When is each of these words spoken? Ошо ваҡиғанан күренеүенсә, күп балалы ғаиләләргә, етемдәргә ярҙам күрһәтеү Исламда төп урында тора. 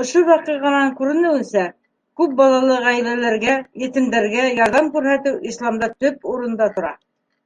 Ошо 0.00 0.20
ваҡиғанан 0.26 0.90
күренеүенсә, 0.98 1.64
күп 2.20 2.36
балалы 2.40 2.76
ғаиләләргә, 2.84 3.56
етемдәргә 3.86 4.46
ярҙам 4.60 4.92
күрһәтеү 4.98 5.42
Исламда 5.54 5.90
төп 6.06 6.30
урында 6.36 6.70
тора. 6.78 6.94